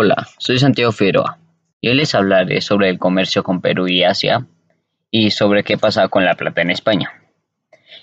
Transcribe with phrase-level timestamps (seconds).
[0.00, 1.38] Hola, soy Santiago Figueroa
[1.80, 4.46] y hoy les hablaré sobre el comercio con Perú y Asia
[5.10, 7.10] y sobre qué pasa con la plata en España.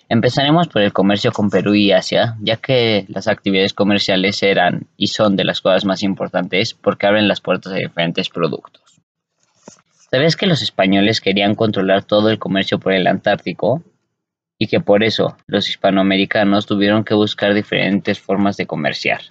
[0.09, 5.07] Empezaremos por el comercio con Perú y Asia, ya que las actividades comerciales eran y
[5.07, 8.99] son de las cosas más importantes porque abren las puertas a diferentes productos.
[10.11, 13.81] ¿Sabías que los españoles querían controlar todo el comercio por el Antártico?
[14.57, 19.21] Y que por eso los hispanoamericanos tuvieron que buscar diferentes formas de comerciar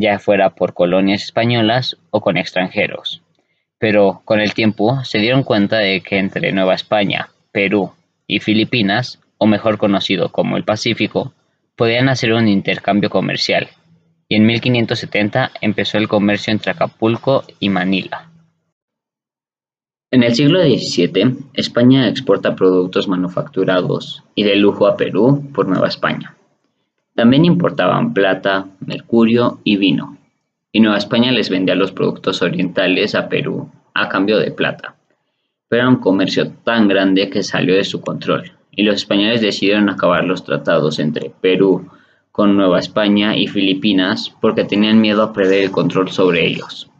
[0.00, 3.22] ya fuera por colonias españolas o con extranjeros.
[3.78, 7.92] Pero con el tiempo se dieron cuenta de que entre Nueva España, Perú
[8.26, 11.32] y Filipinas, o mejor conocido como el Pacífico,
[11.76, 13.68] podían hacer un intercambio comercial,
[14.28, 18.28] y en 1570 empezó el comercio entre Acapulco y Manila.
[20.10, 25.88] En el siglo XVII, España exporta productos manufacturados y de lujo a Perú por Nueva
[25.88, 26.34] España.
[27.14, 30.18] También importaban plata, mercurio y vino,
[30.72, 34.96] y Nueva España les vendía los productos orientales a Perú a cambio de plata.
[35.68, 39.88] Pero era un comercio tan grande que salió de su control, y los españoles decidieron
[39.88, 41.88] acabar los tratados entre Perú
[42.32, 46.90] con Nueva España y Filipinas porque tenían miedo a perder el control sobre ellos.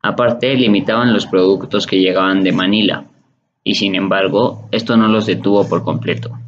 [0.00, 3.04] Aparte, limitaban los productos que llegaban de Manila,
[3.62, 6.38] y sin embargo, esto no los detuvo por completo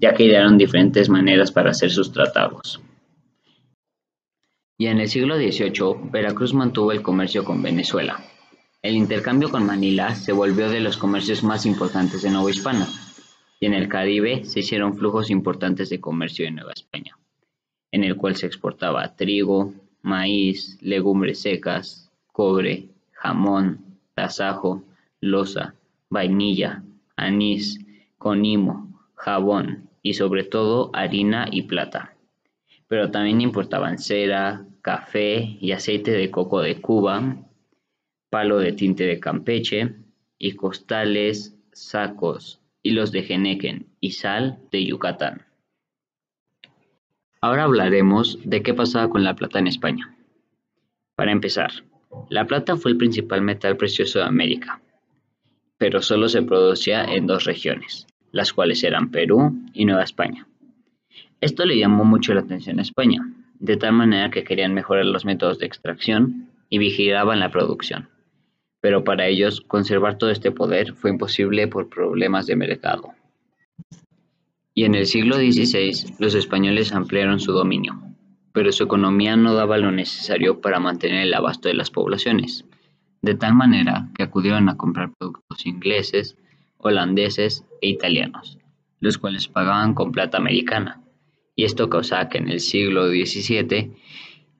[0.00, 2.80] ya que idearon diferentes maneras para hacer sus tratados.
[4.76, 8.20] Y en el siglo XVIII, Veracruz mantuvo el comercio con Venezuela.
[8.82, 12.88] El intercambio con Manila se volvió de los comercios más importantes de Nueva Hispana,
[13.60, 17.16] y en el Caribe se hicieron flujos importantes de comercio de Nueva España,
[17.92, 19.72] en el cual se exportaba trigo,
[20.02, 24.82] maíz, legumbres secas, cobre, jamón, tasajo,
[25.20, 25.76] loza,
[26.10, 26.82] vainilla,
[27.16, 27.78] anís,
[28.18, 32.13] conimo, jabón y sobre todo harina y plata.
[32.88, 37.36] Pero también importaban cera, café y aceite de coco de Cuba,
[38.30, 39.94] palo de tinte de Campeche
[40.38, 45.46] y costales, sacos, hilos de Genequen y sal de Yucatán.
[47.40, 50.16] Ahora hablaremos de qué pasaba con la plata en España.
[51.14, 51.70] Para empezar,
[52.28, 54.80] la plata fue el principal metal precioso de América,
[55.78, 60.46] pero solo se producía en dos regiones, las cuales eran Perú y Nueva España.
[61.44, 63.20] Esto le llamó mucho la atención a España,
[63.58, 68.08] de tal manera que querían mejorar los métodos de extracción y vigilaban la producción.
[68.80, 73.12] Pero para ellos conservar todo este poder fue imposible por problemas de mercado.
[74.72, 77.92] Y en el siglo XVI los españoles ampliaron su dominio,
[78.52, 82.64] pero su economía no daba lo necesario para mantener el abasto de las poblaciones,
[83.20, 86.38] de tal manera que acudieron a comprar productos ingleses,
[86.78, 88.56] holandeses e italianos,
[89.00, 91.03] los cuales pagaban con plata americana,
[91.56, 93.92] y esto causaba que en el siglo XVII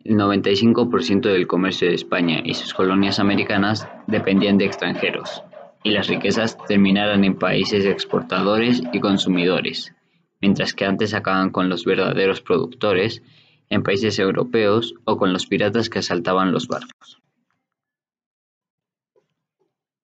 [0.04, 5.42] el 95% del comercio de España y sus colonias americanas dependían de extranjeros,
[5.82, 9.94] y las riquezas terminaran en países exportadores y consumidores,
[10.40, 13.22] mientras que antes acababan con los verdaderos productores
[13.70, 17.20] en países europeos o con los piratas que asaltaban los barcos.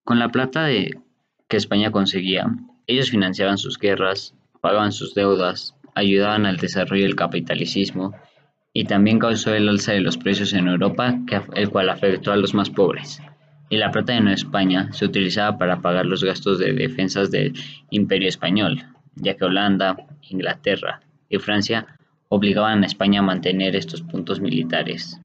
[0.03, 2.47] Con la plata que España conseguía,
[2.87, 8.15] ellos financiaban sus guerras, pagaban sus deudas, ayudaban al desarrollo del capitalismo
[8.73, 11.19] y también causó el alza de los precios en Europa,
[11.55, 13.21] el cual afectó a los más pobres.
[13.69, 17.55] Y la plata de Nueva España se utilizaba para pagar los gastos de defensas del
[17.91, 18.85] Imperio Español,
[19.15, 19.97] ya que Holanda,
[20.29, 21.87] Inglaterra y Francia
[22.29, 25.21] obligaban a España a mantener estos puntos militares.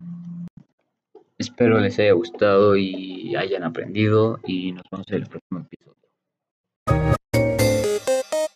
[1.38, 5.95] Espero les haya gustado y hayan aprendido y nos vemos en el próximo episodio.